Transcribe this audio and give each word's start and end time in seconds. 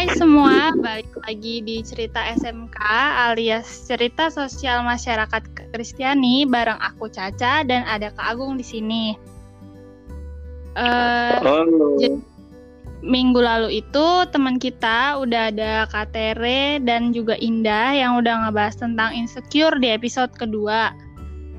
Hai 0.00 0.16
semua, 0.16 0.72
balik 0.80 1.12
lagi 1.28 1.60
di 1.60 1.84
cerita 1.84 2.24
SMK 2.24 2.80
alias 3.28 3.84
cerita 3.84 4.32
sosial 4.32 4.80
masyarakat 4.80 5.44
Kristiani 5.76 6.48
bareng 6.48 6.80
aku 6.80 7.12
Caca 7.12 7.60
dan 7.68 7.84
ada 7.84 8.08
Kak 8.08 8.32
Agung 8.32 8.56
di 8.56 8.64
sini. 8.64 9.12
Uh, 10.72 11.36
Halo. 11.44 12.00
Minggu 13.04 13.44
lalu 13.44 13.84
itu 13.84 14.24
teman 14.32 14.56
kita 14.56 15.20
udah 15.20 15.52
ada 15.52 15.84
Kak 15.92 16.16
Tere 16.16 16.80
dan 16.80 17.12
juga 17.12 17.36
Indah 17.36 17.92
yang 17.92 18.16
udah 18.16 18.48
ngebahas 18.48 18.80
tentang 18.80 19.12
insecure 19.12 19.76
di 19.84 19.92
episode 19.92 20.32
kedua. 20.32 20.96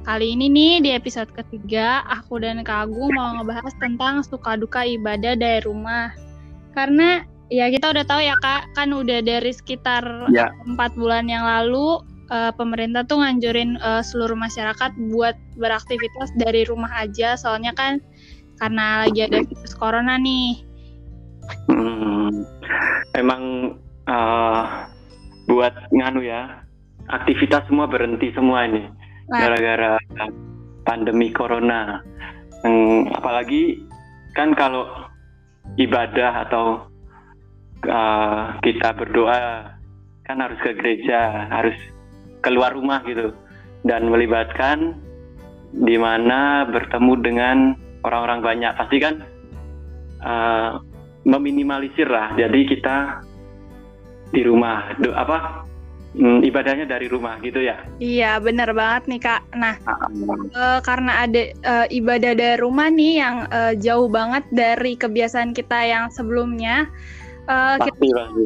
Kali 0.01 0.33
ini 0.33 0.49
nih 0.49 0.73
di 0.81 0.89
episode 0.97 1.29
ketiga, 1.37 2.01
aku 2.09 2.41
dan 2.41 2.65
Kak 2.65 2.89
Agung 2.89 3.13
mau 3.13 3.37
ngebahas 3.37 3.77
tentang 3.77 4.25
suka 4.25 4.57
duka 4.57 4.81
ibadah 4.81 5.37
dari 5.37 5.61
rumah. 5.61 6.09
Karena 6.73 7.29
Ya 7.51 7.67
kita 7.67 7.91
udah 7.91 8.07
tahu 8.07 8.23
ya 8.23 8.39
kak, 8.39 8.71
kan 8.79 8.95
udah 8.95 9.19
dari 9.19 9.51
sekitar 9.51 10.31
Ya. 10.31 10.55
empat 10.63 10.95
bulan 10.95 11.27
yang 11.27 11.43
lalu 11.43 11.99
uh, 12.31 12.55
pemerintah 12.55 13.03
tuh 13.03 13.19
nganjurin 13.19 13.75
uh, 13.83 13.99
seluruh 13.99 14.39
masyarakat 14.39 14.95
buat 15.11 15.35
beraktivitas 15.59 16.31
dari 16.39 16.63
rumah 16.63 16.89
aja, 16.95 17.35
soalnya 17.35 17.75
kan 17.75 17.99
karena 18.63 19.03
lagi 19.03 19.27
ada 19.27 19.43
virus 19.43 19.75
corona 19.75 20.15
nih. 20.15 20.63
Hmm, 21.67 22.47
emang 23.19 23.75
uh, 24.07 24.87
buat 25.51 25.75
nganu 25.91 26.23
ya, 26.23 26.63
aktivitas 27.11 27.67
semua 27.67 27.91
berhenti 27.91 28.31
semua 28.31 28.63
ini 28.63 28.87
Nah, 29.31 29.47
gara-gara 29.47 29.95
pandemi 30.83 31.31
corona. 31.31 32.03
Hmm, 32.63 33.07
apalagi 33.15 33.79
kan 34.35 34.51
kalau 34.55 34.87
ibadah 35.79 36.47
atau 36.47 36.90
uh, 37.87 38.57
kita 38.61 38.93
berdoa 38.93 39.73
kan 40.25 40.37
harus 40.37 40.59
ke 40.61 40.77
gereja, 40.77 41.49
harus 41.49 41.75
keluar 42.41 42.73
rumah 42.73 43.01
gitu 43.05 43.33
dan 43.85 44.09
melibatkan 44.09 44.97
di 45.71 45.95
mana 45.97 46.67
bertemu 46.67 47.13
dengan 47.23 47.57
orang-orang 48.03 48.39
banyak 48.43 48.73
pasti 48.75 48.97
kan 49.01 49.15
uh, 50.21 50.81
meminimalisir 51.25 52.09
lah. 52.09 52.33
Jadi 52.37 52.59
kita 52.69 53.21
di 54.31 54.41
rumah, 54.47 54.95
do, 54.97 55.11
apa 55.11 55.67
mm, 56.15 56.39
ibadahnya 56.47 56.87
dari 56.87 57.07
rumah 57.11 57.39
gitu 57.43 57.59
ya. 57.61 57.83
iya 57.99 58.39
bener 58.39 58.71
banget 58.71 59.03
nih 59.11 59.21
kak. 59.21 59.41
Nah 59.55 59.75
uh, 60.55 60.79
karena 60.83 61.27
ada 61.27 61.41
uh, 61.67 61.87
ibadah 61.91 62.33
dari 62.35 62.57
rumah 62.59 62.87
nih 62.91 63.13
yang 63.21 63.35
uh, 63.51 63.73
jauh 63.75 64.07
banget 64.07 64.43
dari 64.51 64.95
kebiasaan 64.95 65.51
kita 65.55 65.79
yang 65.87 66.07
sebelumnya. 66.11 66.87
Uh, 67.49 67.75
kita 67.81 67.91
Pasti 67.97 68.07
pasti. 68.13 68.45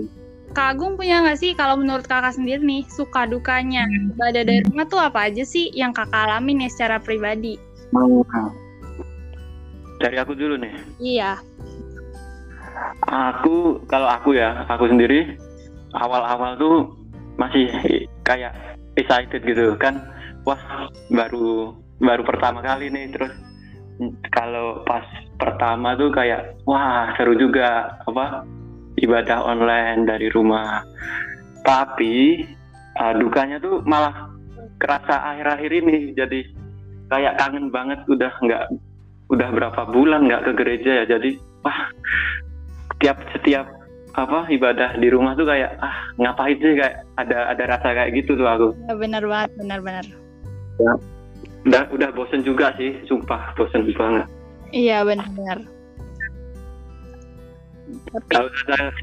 Kak 0.55 0.67
Agung 0.71 0.95
punya 0.95 1.19
nggak 1.19 1.35
sih 1.35 1.51
kalau 1.51 1.75
menurut 1.75 2.07
kakak 2.07 2.31
sendiri 2.31 2.63
nih 2.63 2.88
suka 2.88 3.27
dukanya 3.27 3.83
ibadah 4.15 4.47
dari 4.47 4.63
rumah 4.63 4.87
tuh 4.87 5.03
apa 5.03 5.27
aja 5.27 5.43
sih 5.43 5.67
yang 5.75 5.91
kakak 5.91 6.15
alamin 6.15 6.63
ya 6.63 6.69
secara 6.71 6.97
pribadi? 7.03 7.59
Dari 9.99 10.15
aku 10.15 10.31
dulu 10.31 10.55
nih. 10.55 10.73
Iya. 11.03 11.43
Aku 13.11 13.83
kalau 13.91 14.07
aku 14.07 14.39
ya, 14.39 14.63
aku 14.71 14.87
sendiri 14.87 15.35
awal-awal 15.91 16.55
tuh 16.55 16.75
masih 17.35 17.67
kayak 18.23 18.55
excited 18.95 19.43
gitu 19.43 19.75
kan. 19.75 20.07
Wah, 20.47 20.87
baru 21.11 21.75
baru 21.99 22.23
pertama 22.23 22.63
kali 22.63 22.91
nih 22.91 23.11
terus 23.11 23.31
kalau 24.35 24.83
pas 24.83 25.03
pertama 25.39 25.95
tuh 25.95 26.11
kayak 26.11 26.59
wah 26.67 27.11
seru 27.15 27.35
juga 27.39 27.95
apa 28.03 28.43
ibadah 28.99 29.43
online 29.43 30.07
dari 30.07 30.27
rumah. 30.31 30.83
Tapi 31.65 32.45
uh, 32.95 33.13
dukanya 33.17 33.59
tuh 33.59 33.81
malah 33.83 34.31
kerasa 34.77 35.36
akhir-akhir 35.36 35.71
ini 35.71 35.97
jadi 36.14 36.39
kayak 37.08 37.37
kangen 37.39 37.71
banget 37.71 38.02
udah 38.09 38.33
nggak 38.43 38.65
udah 39.31 39.49
berapa 39.55 39.81
bulan 39.89 40.27
nggak 40.27 40.43
ke 40.45 40.52
gereja 40.58 40.92
ya 41.02 41.17
jadi 41.17 41.37
wah 41.64 41.89
tiap 42.99 43.17
setiap 43.33 43.65
apa 44.15 44.47
ibadah 44.52 44.95
di 44.99 45.08
rumah 45.11 45.36
tuh 45.36 45.47
kayak 45.47 45.75
ah 45.80 45.95
ngapain 46.20 46.55
sih 46.59 46.75
kayak 46.75 47.03
ada 47.20 47.52
ada 47.52 47.64
rasa 47.67 47.87
kayak 47.93 48.15
gitu 48.20 48.36
tuh 48.39 48.47
aku 48.47 48.70
Ya, 48.87 48.93
benar 48.95 49.23
banget, 49.27 49.49
benar-benar. 49.59 50.05
udah 51.65 51.83
udah 51.91 52.09
bosen 52.14 52.45
juga 52.45 52.71
sih 52.77 52.93
sumpah 53.09 53.55
bosen 53.58 53.87
banget 53.95 54.27
Iya 54.75 55.08
benar-benar. 55.08 55.64
Tapi 58.15 58.27
kalau 58.31 58.49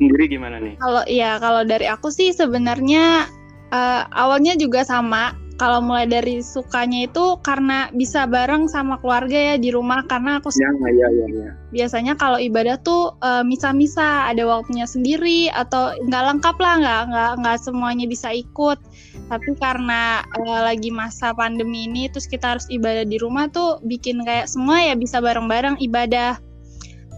sendiri 0.01 0.25
gimana 0.25 0.57
nih? 0.57 0.75
Kalau 0.81 1.03
iya 1.05 1.37
kalau 1.37 1.63
dari 1.69 1.85
aku 1.85 2.09
sih 2.09 2.33
sebenarnya 2.33 3.29
eh, 3.69 4.03
awalnya 4.09 4.57
juga 4.57 4.83
sama. 4.89 5.37
Kalau 5.61 5.79
mulai 5.79 6.11
dari 6.11 6.43
sukanya 6.43 7.07
itu 7.07 7.39
karena 7.39 7.87
bisa 7.95 8.27
bareng 8.27 8.67
sama 8.67 8.99
keluarga 8.99 9.55
ya 9.55 9.57
di 9.61 9.71
rumah 9.71 10.03
karena 10.11 10.43
aku 10.43 10.51
ya 10.59 10.67
ya 10.91 11.07
ya 11.07 11.27
ya. 11.29 11.51
biasanya 11.71 12.19
kalau 12.19 12.41
ibadah 12.41 12.83
tuh 12.83 13.15
eh, 13.23 13.45
misa-misa 13.47 14.27
ada 14.27 14.43
waktunya 14.43 14.89
sendiri 14.89 15.53
atau 15.55 15.95
nggak 16.03 16.25
lengkap 16.35 16.57
lah 16.59 16.75
nggak 16.83 17.01
nggak 17.15 17.33
nggak 17.45 17.57
semuanya 17.63 18.11
bisa 18.11 18.35
ikut. 18.35 18.81
Tapi 19.29 19.51
karena 19.61 20.25
eh, 20.41 20.61
lagi 20.67 20.91
masa 20.91 21.31
pandemi 21.37 21.87
ini 21.87 22.11
terus 22.11 22.27
kita 22.27 22.59
harus 22.59 22.67
ibadah 22.67 23.07
di 23.07 23.21
rumah 23.23 23.47
tuh 23.53 23.79
bikin 23.87 24.25
kayak 24.27 24.51
semua 24.51 24.83
ya 24.83 24.99
bisa 24.99 25.23
bareng-bareng 25.23 25.79
ibadah 25.79 26.43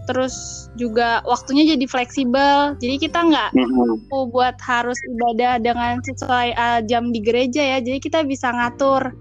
terus 0.05 0.67
juga 0.77 1.19
waktunya 1.25 1.75
jadi 1.75 1.85
fleksibel. 1.85 2.77
Jadi 2.77 2.95
kita 3.01 3.19
nggak 3.25 3.49
Mhm. 3.53 3.73
mampu 3.73 4.29
buat 4.29 4.55
harus 4.61 4.97
ibadah 5.09 5.57
dengan 5.59 5.99
sesuai 6.01 6.47
eh, 6.53 6.79
jam 6.85 7.09
di 7.09 7.19
gereja 7.19 7.61
ya. 7.61 7.77
Jadi 7.81 7.99
kita 7.99 8.21
bisa 8.23 8.53
ngatur 8.53 9.13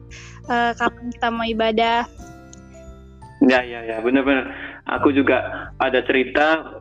eh, 0.44 0.73
kapan 0.77 1.05
kita 1.09 1.28
mau 1.33 1.47
ibadah. 1.49 2.05
Ya 3.44 3.61
ya 3.65 3.81
ya. 3.84 4.00
Bener-bener. 4.00 4.53
Aku 4.84 5.09
juga 5.11 5.73
ada 5.81 6.05
cerita 6.05 6.81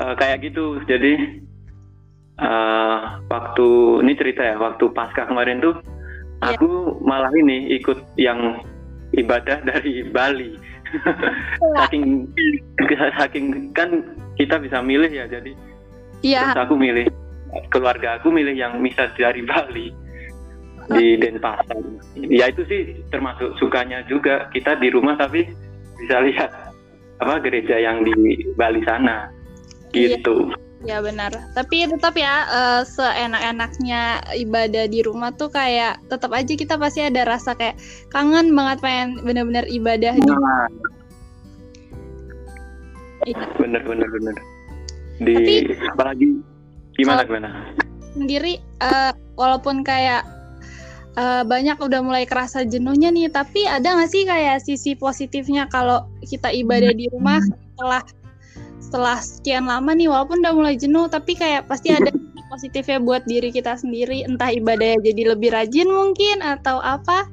eh, 0.00 0.14
kayak 0.16 0.44
gitu. 0.44 0.80
Jadi 0.84 1.40
eh, 2.40 2.98
waktu 3.26 3.68
ini 4.04 4.12
cerita 4.16 4.42
ya 4.44 4.56
waktu 4.56 4.84
pasca 4.92 5.28
kemarin 5.28 5.60
tuh 5.60 5.76
Iya. 6.40 6.56
aku 6.56 6.96
malah 7.04 7.28
ini 7.36 7.68
ikut 7.76 8.00
yang 8.16 8.64
ibadah 9.12 9.60
dari 9.60 10.08
Bali 10.08 10.56
saking 11.84 12.26
saking 13.20 13.46
kan 13.76 14.02
kita 14.36 14.56
bisa 14.58 14.80
milih 14.80 15.10
ya 15.10 15.26
jadi 15.28 15.52
iya. 16.24 16.52
terus 16.52 16.66
aku 16.68 16.74
milih 16.78 17.06
keluarga 17.70 18.18
aku 18.18 18.30
milih 18.30 18.54
yang 18.54 18.78
misa 18.78 19.10
dari 19.18 19.42
Bali 19.42 19.90
di 20.90 21.14
Denpasar. 21.22 21.78
Ya 22.18 22.50
itu 22.50 22.66
sih 22.66 22.98
termasuk 23.14 23.54
sukanya 23.62 24.02
juga 24.10 24.50
kita 24.50 24.74
di 24.82 24.90
rumah 24.90 25.14
tapi 25.14 25.46
bisa 26.02 26.18
lihat 26.18 26.50
apa 27.22 27.38
gereja 27.38 27.78
yang 27.78 28.02
di 28.02 28.42
Bali 28.58 28.82
sana 28.82 29.30
Iya. 29.90 30.22
Ya 30.80 31.04
benar. 31.04 31.28
Tapi 31.52 31.84
tetap 31.84 32.16
ya 32.16 32.48
eh, 32.48 32.82
seenak-enaknya 32.88 34.24
ibadah 34.40 34.84
di 34.88 35.04
rumah 35.04 35.28
tuh 35.36 35.52
kayak 35.52 36.00
tetap 36.08 36.32
aja 36.32 36.52
kita 36.56 36.80
pasti 36.80 37.04
ada 37.04 37.28
rasa 37.28 37.52
kayak 37.52 37.76
kangen 38.08 38.56
banget 38.56 38.80
pengen 38.80 39.08
bener-bener 39.20 39.68
ibadah 39.68 40.16
di 40.16 40.24
nah, 40.24 40.68
Iya. 43.28 43.36
bener 43.60 43.84
bener 43.84 44.08
bener 44.08 44.32
di 45.20 45.36
Tapi- 45.68 45.76
apalagi 45.92 46.26
gimana 46.96 47.20
gimana 47.28 47.48
sendiri 48.16 48.56
eh, 48.80 49.12
walaupun 49.36 49.84
kayak 49.84 50.24
eh, 51.20 51.42
banyak 51.44 51.76
udah 51.76 52.00
mulai 52.00 52.24
kerasa 52.24 52.64
jenuhnya 52.64 53.12
nih, 53.12 53.28
tapi 53.28 53.68
ada 53.68 53.92
nggak 54.00 54.08
sih 54.08 54.24
kayak 54.24 54.64
sisi 54.64 54.96
positifnya 54.96 55.68
kalau 55.68 56.08
kita 56.24 56.48
ibadah 56.48 56.96
di 56.96 57.12
rumah 57.12 57.44
setelah 57.44 58.00
setelah 58.90 59.22
sekian 59.22 59.70
lama 59.70 59.94
nih 59.94 60.10
walaupun 60.10 60.42
udah 60.42 60.50
mulai 60.50 60.74
jenuh 60.74 61.06
tapi 61.06 61.38
kayak 61.38 61.70
pasti 61.70 61.94
ada 61.94 62.10
positifnya 62.50 62.98
buat 62.98 63.22
diri 63.22 63.54
kita 63.54 63.78
sendiri. 63.78 64.26
Entah 64.26 64.50
ibadahnya 64.50 64.98
jadi 65.06 65.22
lebih 65.38 65.54
rajin 65.54 65.86
mungkin 65.86 66.42
atau 66.42 66.82
apa. 66.82 67.30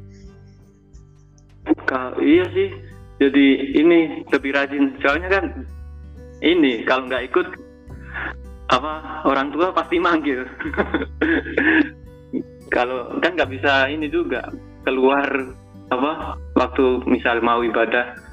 Ka- 1.90 2.14
iya 2.22 2.46
sih. 2.54 2.70
Jadi 3.18 3.74
ini 3.74 4.22
lebih 4.30 4.54
rajin. 4.54 4.94
Soalnya 5.02 5.42
kan 5.42 5.66
ini 6.46 6.86
kalau 6.86 7.10
nggak 7.10 7.26
ikut 7.34 7.48
apa 8.70 9.26
orang 9.26 9.50
tua 9.50 9.74
pasti 9.74 9.98
manggil. 9.98 10.46
Kalau 12.68 13.16
kan 13.24 13.34
nggak 13.34 13.50
bisa 13.50 13.88
ini 13.88 14.12
juga 14.12 14.52
keluar 14.84 15.26
apa 15.88 16.36
waktu 16.60 17.00
misal 17.08 17.40
mau 17.40 17.64
ibadah 17.64 18.27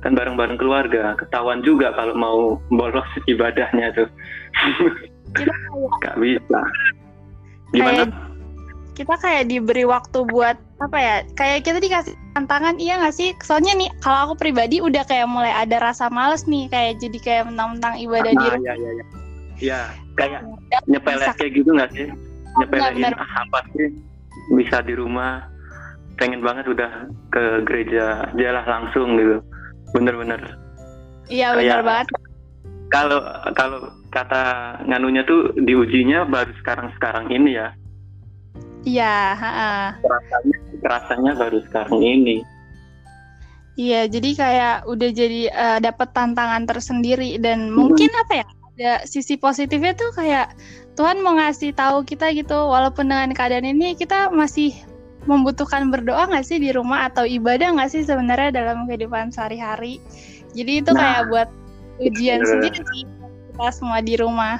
kan 0.00 0.16
bareng-bareng 0.16 0.56
keluarga 0.56 1.12
ketahuan 1.20 1.60
juga 1.60 1.92
kalau 1.92 2.16
mau 2.16 2.38
bolos 2.72 3.08
ibadahnya 3.28 3.92
tuh. 3.92 4.08
Nggak 6.00 6.16
bisa. 6.18 6.60
Gimana? 7.70 8.08
Kayak- 8.08 8.28
kita 8.90 9.16
kayak 9.16 9.44
diberi 9.48 9.88
waktu 9.88 10.28
buat 10.28 10.60
apa 10.76 10.98
ya 11.00 11.16
kayak 11.32 11.64
kita 11.64 11.80
dikasih 11.80 12.12
tantangan 12.36 12.76
iya 12.76 13.00
nggak 13.00 13.16
sih? 13.16 13.32
Soalnya 13.40 13.72
nih 13.72 13.88
kalau 14.04 14.28
aku 14.28 14.34
pribadi 14.44 14.84
udah 14.84 15.04
kayak 15.08 15.24
mulai 15.24 15.52
ada 15.56 15.80
rasa 15.80 16.12
males 16.12 16.44
nih 16.44 16.68
kayak 16.68 17.00
jadi 17.00 17.18
kayak 17.20 17.42
mentang-mentang 17.48 17.96
ibadah 17.96 18.32
Ah, 18.36 18.36
rumah 18.36 18.60
ya, 18.60 18.74
ya, 18.76 18.90
ya. 18.92 19.04
ya 19.60 19.80
kayak 20.20 20.40
nyepelek 20.84 21.32
kayak 21.36 21.52
gitu 21.56 21.70
nggak 21.72 21.90
sih? 21.96 22.08
Nyepelein 22.60 23.16
ah, 23.16 23.40
apa 23.40 23.58
sih? 23.72 23.88
Bisa 24.52 24.84
di 24.84 24.92
rumah 24.92 25.48
pengen 26.20 26.44
banget 26.44 26.68
udah 26.68 27.08
ke 27.32 27.64
gereja 27.64 28.28
jalan 28.36 28.64
langsung 28.68 29.16
gitu 29.16 29.40
bener-bener 29.94 30.40
iya 31.30 31.54
bener 31.54 31.82
banget 31.82 32.06
kalau 32.90 33.22
kalau 33.54 33.78
kata 34.10 34.76
nganunya 34.90 35.22
tuh 35.22 35.54
diujinya 35.54 36.26
baru 36.26 36.50
sekarang 36.62 36.90
sekarang 36.98 37.30
ini 37.30 37.54
ya 37.54 37.68
iya 38.82 39.38
rasanya 40.02 40.58
rasanya 40.82 41.32
baru 41.38 41.58
sekarang 41.70 42.02
ini 42.02 42.42
Iya, 43.80 44.12
jadi 44.12 44.30
kayak 44.36 44.76
udah 44.92 45.08
jadi 45.08 45.42
uh, 45.48 45.78
dapat 45.80 46.12
tantangan 46.12 46.68
tersendiri 46.68 47.40
dan 47.40 47.72
hmm. 47.72 47.80
mungkin 47.80 48.12
apa 48.12 48.44
ya? 48.44 48.46
Ada 48.76 48.92
sisi 49.08 49.40
positifnya 49.40 49.96
tuh 49.96 50.12
kayak 50.12 50.52
Tuhan 51.00 51.24
mau 51.24 51.32
ngasih 51.40 51.72
tahu 51.72 52.04
kita 52.04 52.28
gitu, 52.36 52.60
walaupun 52.68 53.08
dengan 53.08 53.32
keadaan 53.32 53.64
ini 53.64 53.96
kita 53.96 54.28
masih 54.28 54.76
membutuhkan 55.28 55.92
berdoa 55.92 56.28
nggak 56.28 56.46
sih 56.46 56.56
di 56.56 56.72
rumah 56.72 57.12
atau 57.12 57.28
ibadah 57.28 57.76
nggak 57.76 57.90
sih 57.92 58.02
sebenarnya 58.04 58.54
dalam 58.54 58.88
kehidupan 58.88 59.32
sehari-hari. 59.32 60.00
Jadi 60.56 60.82
itu 60.84 60.90
nah, 60.92 61.00
kayak 61.00 61.22
buat 61.28 61.48
ujian 62.00 62.40
bener. 62.40 62.48
sendiri 62.48 62.80
sih 62.92 63.02
kita 63.52 63.68
semua 63.72 64.00
di 64.00 64.14
rumah. 64.16 64.56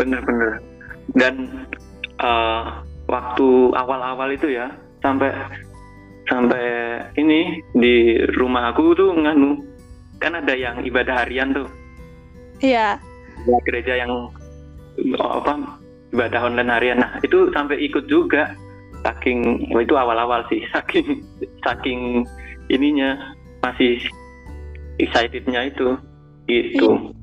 Bener-bener. 0.00 0.64
Dan 1.12 1.66
uh, 2.22 2.80
waktu 3.10 3.48
awal-awal 3.74 4.30
itu 4.30 4.54
ya 4.54 4.70
sampai 5.02 5.34
sampai 6.30 6.64
ini 7.18 7.58
di 7.74 8.22
rumah 8.38 8.70
aku 8.70 8.94
tuh 8.94 9.10
nganu 9.18 9.66
kan 10.22 10.38
ada 10.38 10.54
yang 10.54 10.84
ibadah 10.86 11.26
harian 11.26 11.50
tuh 11.50 11.66
iya 12.62 13.02
gereja 13.66 13.98
yang 13.98 14.30
apa 15.18 15.79
ibadah 16.10 16.40
online 16.46 16.70
harian. 16.70 16.98
Nah 17.02 17.18
itu 17.22 17.50
sampai 17.54 17.78
ikut 17.82 18.06
juga. 18.10 18.54
Saking 19.00 19.72
oh 19.72 19.80
itu 19.80 19.96
awal-awal 19.96 20.44
sih. 20.52 20.60
Saking 20.74 21.24
saking 21.64 22.28
ininya 22.68 23.34
masih 23.64 23.98
excitednya 25.00 25.72
itu. 25.72 25.96
Gitu. 26.50 27.14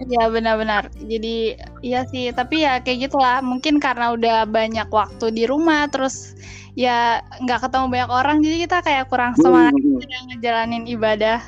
Iya 0.00 0.32
benar-benar. 0.32 0.88
Jadi 0.96 1.60
iya 1.84 2.08
sih, 2.08 2.32
tapi 2.32 2.64
ya 2.64 2.80
kayak 2.80 3.10
gitulah. 3.10 3.44
Mungkin 3.44 3.76
karena 3.76 4.16
udah 4.16 4.48
banyak 4.48 4.88
waktu 4.88 5.28
di 5.28 5.44
rumah, 5.44 5.86
terus 5.92 6.32
ya 6.72 7.20
nggak 7.44 7.68
ketemu 7.68 7.86
banyak 7.92 8.10
orang 8.10 8.36
jadi 8.40 8.56
kita 8.64 8.78
kayak 8.80 9.04
kurang 9.12 9.36
hmm, 9.36 9.42
semangat 9.44 9.74
hmm. 9.76 10.00
ngejalanin 10.32 10.84
ibadah. 10.88 11.38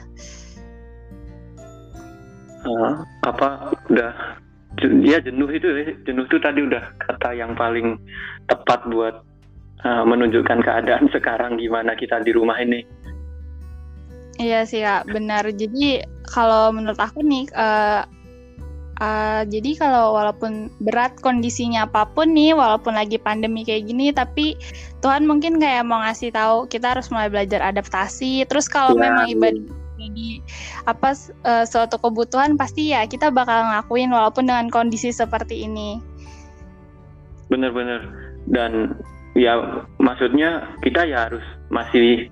Uh, 2.63 3.03
apa? 3.25 3.75
Udah 3.89 4.42
ya 4.81 5.21
jenuh 5.21 5.49
itu 5.53 5.69
jenuh 6.09 6.25
itu 6.25 6.37
tadi 6.41 6.65
udah 6.65 6.85
kata 7.05 7.37
yang 7.37 7.53
paling 7.53 8.01
tepat 8.49 8.81
buat 8.89 9.21
uh, 9.85 10.05
menunjukkan 10.07 10.65
keadaan 10.65 11.07
sekarang 11.15 11.61
gimana 11.61 11.93
kita 11.95 12.21
di 12.25 12.33
rumah 12.33 12.57
ini 12.59 12.83
iya 14.41 14.65
sih 14.65 14.81
kak 14.81 15.13
benar 15.13 15.45
jadi 15.53 16.07
kalau 16.27 16.73
menurut 16.73 16.99
aku 16.99 17.21
nih 17.21 17.47
uh, 17.53 18.05
Uh, 19.03 19.43
jadi 19.51 19.83
kalau 19.83 20.15
walaupun 20.15 20.71
berat 20.79 21.19
kondisinya 21.19 21.91
apa 21.91 22.07
pun 22.07 22.31
nih, 22.31 22.55
walaupun 22.55 22.95
lagi 22.95 23.19
pandemi 23.19 23.67
kayak 23.67 23.91
gini, 23.91 24.15
tapi 24.15 24.55
Tuhan 25.03 25.27
mungkin 25.27 25.59
kayak 25.59 25.83
mau 25.83 25.99
ngasih 26.07 26.31
tahu 26.31 26.71
kita 26.71 26.95
harus 26.95 27.11
mulai 27.11 27.27
belajar 27.27 27.67
adaptasi. 27.67 28.47
Terus 28.47 28.71
kalau 28.71 28.95
ya. 28.95 29.11
memang 29.11 29.27
ibadah 29.27 29.82
jadi 30.03 30.43
apa 30.91 31.15
uh, 31.47 31.65
suatu 31.65 32.03
kebutuhan 32.03 32.59
pasti 32.59 32.91
ya 32.91 33.07
kita 33.07 33.31
bakal 33.31 33.71
ngakuin 33.71 34.11
walaupun 34.11 34.51
dengan 34.51 34.67
kondisi 34.69 35.15
seperti 35.15 35.67
ini. 35.71 36.03
Bener-bener 37.47 38.11
dan 38.51 38.99
ya 39.39 39.87
maksudnya 40.03 40.75
kita 40.83 41.07
ya 41.07 41.31
harus 41.31 41.45
masih 41.71 42.27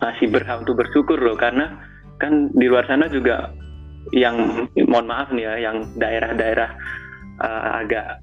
masih 0.00 0.26
berhak 0.32 0.64
untuk 0.64 0.80
bersyukur 0.80 1.20
loh 1.20 1.36
karena 1.36 1.76
kan 2.18 2.48
di 2.56 2.66
luar 2.66 2.88
sana 2.88 3.06
juga 3.08 3.52
yang 4.12 4.68
mohon 4.88 5.08
maaf 5.08 5.32
nih 5.32 5.44
ya 5.44 5.54
yang 5.70 5.76
daerah-daerah 5.96 6.70
uh, 7.40 7.84
agak 7.84 8.20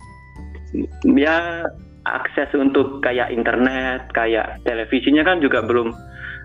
ya 1.05 1.65
akses 2.05 2.49
untuk 2.57 3.01
kayak 3.05 3.29
internet 3.29 4.09
kayak 4.13 4.57
televisinya 4.65 5.21
kan 5.21 5.37
juga 5.41 5.61
belum 5.61 5.93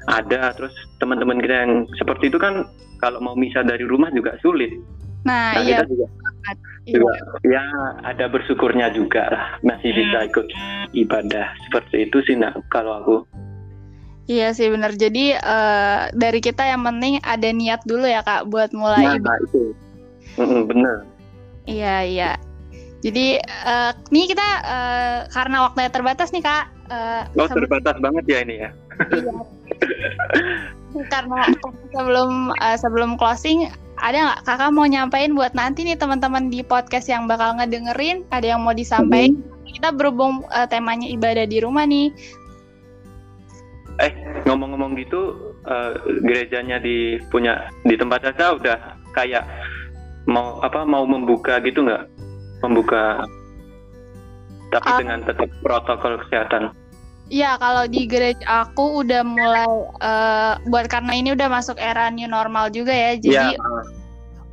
ada 0.06 0.55
terus 0.55 0.73
teman-teman 1.03 1.43
kita 1.43 1.55
yang 1.67 1.73
seperti 1.99 2.31
itu 2.31 2.38
kan 2.38 2.67
kalau 3.03 3.19
mau 3.20 3.35
misah 3.35 3.67
dari 3.67 3.82
rumah 3.85 4.08
juga 4.14 4.38
sulit 4.41 4.73
nah, 5.26 5.58
nah 5.58 5.62
iya 5.62 5.82
kita 5.82 5.85
juga, 5.91 6.06
juga 6.87 7.12
ya 7.47 7.64
ada 8.06 8.25
bersyukurnya 8.31 8.94
juga 8.94 9.26
lah 9.31 9.47
masih 9.67 9.91
bisa 9.91 10.26
ikut 10.31 10.47
ibadah 10.94 11.47
seperti 11.67 12.06
itu 12.06 12.19
sih 12.25 12.37
nah 12.38 12.55
kalau 12.70 13.03
aku 13.03 13.17
Iya 14.26 14.50
sih 14.58 14.67
benar. 14.67 14.91
Jadi 14.99 15.38
uh, 15.38 16.11
dari 16.11 16.43
kita 16.43 16.67
yang 16.67 16.82
penting 16.82 17.23
ada 17.23 17.47
niat 17.55 17.87
dulu 17.87 18.11
ya 18.11 18.26
kak 18.26 18.50
buat 18.50 18.75
mulai. 18.75 19.23
Nah, 19.23 19.38
itu 19.47 19.70
mm 20.35 20.62
benar. 20.67 21.06
Iya 21.62 21.97
iya. 22.02 22.31
Jadi 23.06 23.38
uh, 23.38 23.94
nih 24.11 24.26
kita 24.26 24.49
uh, 24.67 25.19
karena 25.31 25.70
waktunya 25.70 25.91
terbatas 25.94 26.35
nih 26.35 26.43
kak. 26.43 26.75
Uh, 26.91 27.23
oh 27.38 27.47
terbatas 27.47 27.97
banget 28.02 28.25
ya 28.26 28.38
ini 28.43 28.55
ya. 28.67 28.70
Iya. 29.14 29.32
Karena 31.12 31.40
sebelum 31.93 32.52
uh, 32.56 32.76
sebelum 32.81 33.20
closing 33.20 33.69
ada 34.00 34.17
nggak? 34.17 34.40
Kakak 34.44 34.70
mau 34.76 34.84
nyampain 34.84 35.32
buat 35.32 35.56
nanti 35.56 35.84
nih 35.84 35.96
teman-teman 35.96 36.52
di 36.52 36.61
podcast 36.61 37.08
yang 37.08 37.25
bakal 37.25 37.56
ngedengerin? 37.56 38.28
Ada 38.28 38.56
yang 38.56 38.61
mau 38.64 38.76
disampaikan? 38.76 39.40
Hmm. 39.40 39.64
Kita 39.64 39.88
berhubung 39.93 40.44
uh, 40.52 40.69
temanya 40.69 41.08
ibadah 41.08 41.49
di 41.49 41.58
rumah 41.61 41.88
nih. 41.88 42.12
Eh 43.96 44.12
ngomong-ngomong 44.44 45.00
gitu 45.00 45.52
uh, 45.64 45.96
gerejanya 46.28 46.76
di 46.76 47.17
punya 47.32 47.73
di 47.88 47.96
tempat 47.96 48.37
saya 48.37 48.52
udah 48.52 48.76
kayak 49.17 49.49
mau 50.28 50.61
apa 50.61 50.84
mau 50.84 51.08
membuka 51.08 51.56
gitu 51.64 51.81
nggak? 51.81 52.05
Membuka 52.61 53.25
tapi 54.69 54.88
uh, 54.93 54.99
dengan 55.00 55.25
tetap 55.25 55.49
protokol 55.64 56.20
kesehatan 56.26 56.76
Iya, 57.26 57.58
kalau 57.58 57.90
di 57.90 58.06
gereja 58.06 58.67
aku 58.70 59.02
udah 59.02 59.26
mulai 59.26 59.67
uh, 59.99 60.62
buat 60.70 60.87
karena 60.87 61.11
ini 61.11 61.34
udah 61.34 61.50
masuk 61.50 61.75
era 61.75 62.06
new 62.06 62.31
normal 62.31 62.70
juga 62.70 62.94
ya, 62.94 63.19
jadi 63.19 63.58
ya. 63.58 63.70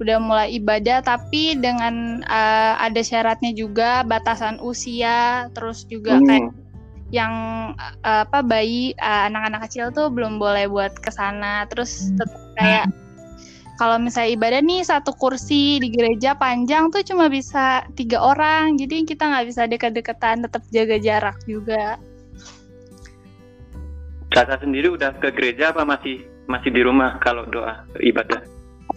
udah 0.01 0.17
mulai 0.17 0.57
ibadah 0.57 1.05
tapi 1.05 1.53
dengan 1.53 2.25
uh, 2.25 2.73
ada 2.81 2.97
syaratnya 3.05 3.53
juga 3.53 4.01
batasan 4.01 4.57
usia, 4.57 5.53
terus 5.53 5.85
juga 5.85 6.17
hmm. 6.17 6.25
kayak 6.25 6.49
yang 7.13 7.33
uh, 8.01 8.25
apa 8.25 8.41
bayi 8.41 8.97
uh, 8.97 9.29
anak-anak 9.29 9.69
kecil 9.69 9.93
tuh 9.93 10.09
belum 10.09 10.41
boleh 10.41 10.65
buat 10.65 10.97
ke 10.97 11.13
sana 11.13 11.69
terus 11.69 12.09
tetap 12.17 12.41
kayak 12.57 12.89
kalau 13.77 14.01
misalnya 14.01 14.33
ibadah 14.33 14.61
nih 14.65 14.81
satu 14.81 15.13
kursi 15.13 15.77
di 15.77 15.93
gereja 15.93 16.33
panjang 16.33 16.89
tuh 16.89 17.05
cuma 17.05 17.29
bisa 17.29 17.85
tiga 17.93 18.17
orang 18.17 18.81
jadi 18.81 19.05
kita 19.05 19.29
nggak 19.29 19.45
bisa 19.45 19.61
deket-deketan 19.69 20.41
tetap 20.41 20.65
jaga 20.73 20.97
jarak 20.97 21.37
juga 21.45 22.01
Kakak 24.33 24.65
sendiri 24.65 24.89
udah 24.89 25.13
ke 25.21 25.29
gereja 25.31 25.69
apa 25.69 25.85
masih 25.85 26.25
masih 26.49 26.73
di 26.73 26.81
rumah 26.81 27.21
kalau 27.21 27.45
doa 27.47 27.85
ibadah? 28.01 28.41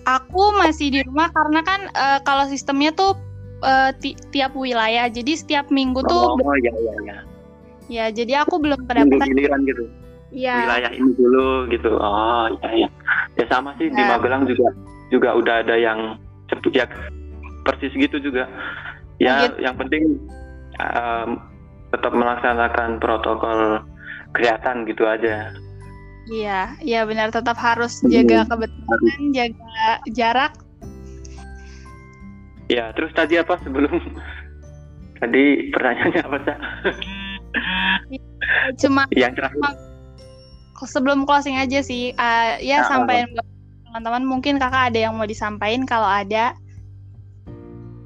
Aku 0.08 0.56
masih 0.56 0.90
di 0.90 1.00
rumah 1.04 1.28
karena 1.30 1.60
kan 1.62 1.80
uh, 1.92 2.18
kalau 2.24 2.48
sistemnya 2.48 2.90
tuh 2.96 3.14
uh, 3.60 3.92
ti 4.00 4.16
tiap 4.32 4.56
wilayah 4.56 5.06
jadi 5.12 5.32
setiap 5.36 5.68
minggu 5.68 6.00
tuh 6.08 6.34
oh, 6.34 6.56
ya, 6.64 6.72
ya, 6.72 6.94
ya 7.04 7.16
Ya, 7.86 8.10
jadi 8.10 8.42
aku 8.42 8.58
belum 8.58 8.82
kedapatan 8.86 9.30
giliran 9.30 9.62
gitu. 9.62 9.86
Iya. 10.34 10.58
Wilayah 10.66 10.90
ini 10.90 11.10
dulu 11.14 11.70
gitu. 11.70 11.90
Oh, 11.94 12.50
iya 12.50 12.86
ya. 12.86 12.88
Ya 13.38 13.44
sama 13.46 13.78
sih 13.78 13.86
ya. 13.90 13.94
di 13.94 14.02
Magelang 14.02 14.42
juga 14.50 14.68
juga 15.06 15.38
udah 15.38 15.54
ada 15.62 15.76
yang 15.78 16.18
ya 16.74 16.86
persis 17.62 17.94
gitu 17.94 18.18
juga. 18.18 18.50
Ya, 19.22 19.48
gitu. 19.48 19.62
yang 19.62 19.78
penting 19.78 20.18
um, 20.82 21.40
tetap 21.94 22.12
melaksanakan 22.12 22.98
protokol 22.98 23.86
kesehatan 24.36 24.84
gitu 24.84 25.08
aja. 25.08 25.56
Iya, 26.26 26.74
iya 26.82 27.00
benar 27.06 27.30
tetap 27.30 27.56
harus 27.56 28.02
jaga 28.04 28.44
hmm. 28.44 28.48
kebetulan, 28.52 29.20
jaga 29.32 29.86
jarak. 30.12 30.52
Ya, 32.66 32.90
terus 32.98 33.14
tadi 33.14 33.38
apa 33.38 33.56
sebelum 33.62 33.96
tadi 35.22 35.70
pertanyaannya 35.72 36.22
apa 36.22 36.36
sih? 36.44 36.56
cuma 38.80 39.08
yang 39.14 39.32
terakhir 39.32 39.60
sebelum 40.84 41.24
closing 41.24 41.56
aja 41.56 41.80
sih 41.80 42.12
uh, 42.16 42.60
ya 42.60 42.84
nah, 42.84 42.88
sampai 42.88 43.24
teman-teman 43.88 44.24
mungkin 44.28 44.60
kakak 44.60 44.92
ada 44.92 45.08
yang 45.08 45.16
mau 45.16 45.24
disampaikan 45.24 45.88
kalau 45.88 46.04
ada 46.04 46.52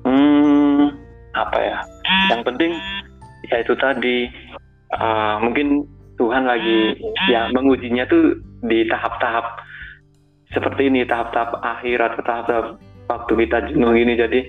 hmm 0.06 0.94
apa 1.34 1.56
ya 1.58 1.78
yang 2.30 2.42
penting 2.46 2.78
ya 3.50 3.62
itu 3.62 3.74
tadi 3.74 4.30
uh, 4.94 5.42
mungkin 5.42 5.82
Tuhan 6.20 6.44
lagi 6.44 7.00
ya 7.32 7.48
mengujinya 7.56 8.04
tuh 8.04 8.36
di 8.60 8.84
tahap-tahap 8.84 9.64
seperti 10.52 10.92
ini 10.92 11.08
tahap-tahap 11.08 11.64
akhir 11.64 11.96
atau 11.96 12.20
tahap-tahap 12.20 12.66
waktu 13.08 13.32
kita 13.46 13.56
jenuh 13.72 13.90
gini 13.96 14.12
jadi 14.20 14.40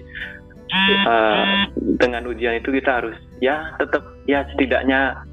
uh, 1.08 1.72
dengan 1.96 2.28
ujian 2.28 2.60
itu 2.60 2.75
kita 2.75 3.00
harus 3.00 3.16
ya 3.40 3.72
tetap 3.80 4.04
ya 4.28 4.44
setidaknya 4.51 5.24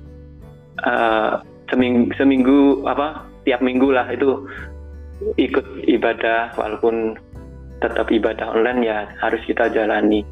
uh, 0.86 1.42
seminggu 1.68 2.14
seminggu 2.14 2.86
apa 2.86 3.26
tiap 3.44 3.60
minggu 3.64 3.88
lah 3.90 4.06
itu 4.12 4.44
ikut 5.40 5.66
ibadah. 5.88 6.54
Walaupun 6.54 7.16
tetap 7.78 8.10
ibadah 8.10 8.52
online 8.58 8.80
ya 8.82 8.98
harus 9.22 9.40
kita 9.46 9.70
jalani 9.70 10.26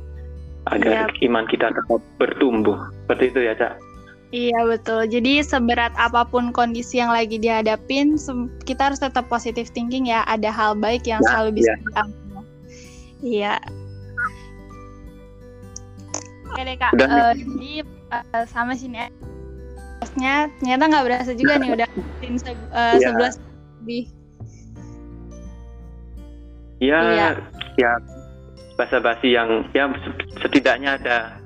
agar 0.67 1.07
ya. 1.15 1.31
iman 1.31 1.47
kita 1.47 1.71
tetap 1.71 2.01
bertumbuh. 2.19 2.77
Seperti 3.07 3.25
itu 3.33 3.41
ya 3.47 3.55
cak 3.55 3.73
Iya 4.35 4.59
betul. 4.67 5.07
Jadi 5.07 5.39
seberat 5.47 5.95
apa 5.95 6.27
pun 6.27 6.51
kondisi 6.51 6.99
yang 6.99 7.15
lagi 7.15 7.39
dihadapin, 7.39 8.19
kita 8.67 8.91
harus 8.91 8.99
tetap 8.99 9.31
positif 9.31 9.71
thinking 9.71 10.11
ya. 10.11 10.27
Ada 10.27 10.51
hal 10.51 10.75
baik 10.75 11.07
yang 11.07 11.23
ya, 11.23 11.29
selalu 11.31 11.51
bisa 11.63 11.73
ya. 11.73 11.79
diambil. 11.79 12.43
Iya. 13.23 13.55
Oke 16.51 16.61
deh 16.67 16.77
kak. 16.79 16.93
Uh, 16.99 17.33
jadi 17.39 17.73
uh, 18.11 18.45
sama 18.51 18.75
sini 18.75 19.07
ya. 19.07 19.09
ternyata 20.61 20.85
nggak 20.89 21.05
berasa 21.05 21.31
juga 21.37 21.61
nih 21.61 21.77
udah 21.77 21.89
uh, 22.73 22.95
ya. 22.97 23.13
11 23.13 23.37
lebih. 23.85 24.05
Ya, 26.77 26.99
iya. 27.09 27.29
ya 27.81 27.93
basa-basi 28.77 29.33
yang 29.33 29.65
ya 29.73 29.89
setidaknya 30.45 31.01
ada 31.01 31.41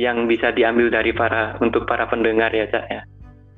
yang 0.00 0.24
bisa 0.24 0.48
diambil 0.56 0.88
dari 0.88 1.12
para 1.12 1.60
untuk 1.60 1.84
para 1.84 2.08
pendengar 2.08 2.48
ya 2.56 2.64
cak 2.72 2.86
ya. 2.88 3.02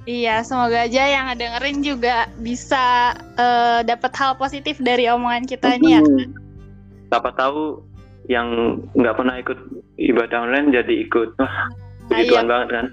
Iya, 0.03 0.43
semoga 0.43 0.83
aja 0.83 1.07
yang 1.07 1.31
dengerin 1.39 1.79
juga 1.87 2.27
bisa 2.43 3.15
uh, 3.39 3.87
dapat 3.87 4.11
hal 4.19 4.35
positif 4.35 4.83
dari 4.83 5.07
omongan 5.07 5.47
kita 5.47 5.79
ini 5.79 5.95
ya. 5.95 6.03
Siapa 7.15 7.31
tahu 7.39 7.87
yang 8.27 8.79
nggak 8.99 9.15
pernah 9.15 9.39
ikut 9.39 9.59
ibadah 10.03 10.43
online 10.43 10.75
jadi 10.75 11.07
ikut. 11.07 11.39
Wah, 11.39 11.71
begituan 12.11 12.51
banget 12.51 12.69
kan. 12.75 12.87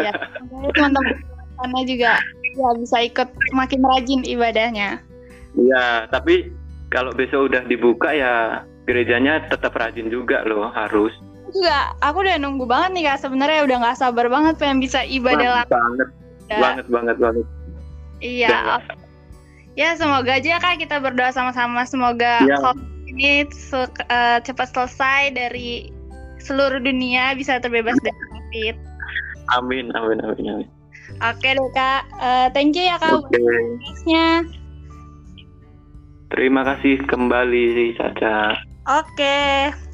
Iya, 0.00 0.12
teman-teman 0.72 1.20
sana 1.60 1.80
juga 1.84 2.12
ya 2.56 2.68
bisa 2.80 2.98
ikut 3.04 3.28
makin 3.52 3.80
rajin 3.84 4.24
ibadahnya. 4.24 5.04
Iya, 5.60 6.08
tapi 6.08 6.48
kalau 6.88 7.12
besok 7.12 7.52
udah 7.52 7.68
dibuka 7.68 8.16
ya 8.16 8.64
gerejanya 8.88 9.44
tetap 9.52 9.76
rajin 9.76 10.08
juga 10.08 10.40
loh 10.48 10.72
harus 10.72 11.12
juga 11.52 11.94
aku 12.00 12.22
udah 12.22 12.36
nunggu 12.38 12.64
banget 12.64 12.90
nih 12.96 13.02
kak. 13.10 13.18
Sebenarnya 13.22 13.60
udah 13.66 13.76
nggak 13.82 13.98
sabar 13.98 14.26
banget 14.26 14.54
pengen 14.56 14.78
bisa 14.80 15.04
ibadah 15.06 15.66
banget 15.66 15.68
banget, 15.70 16.08
ya. 16.48 16.58
banget 16.58 16.86
banget 16.88 17.16
banget. 17.18 17.46
Iya 18.20 18.48
ya. 19.78 19.90
semoga 19.96 20.36
aja 20.36 20.60
kak 20.60 20.80
kita 20.80 20.96
berdoa 20.98 21.30
sama-sama. 21.34 21.84
Semoga 21.86 22.42
ya. 22.44 22.58
ini 23.10 23.46
uh, 23.74 24.38
cepat 24.42 24.68
selesai 24.70 25.34
dari 25.34 25.90
seluruh 26.40 26.80
dunia 26.80 27.36
bisa 27.36 27.60
terbebas 27.60 27.96
dari 28.00 28.22
covid. 28.32 28.76
Amin 29.58 29.92
amin 29.98 30.18
amin 30.24 30.46
amin. 30.46 30.68
Oke 31.26 31.48
deh 31.52 31.70
kak. 31.74 32.02
Uh, 32.22 32.48
thank 32.54 32.78
you 32.78 32.86
ya 32.86 32.96
kak 33.02 33.18
okay. 33.18 34.46
terima 36.30 36.62
kasih 36.62 37.02
kembali 37.10 37.94
Caca. 37.98 38.54
Oke 38.86 39.89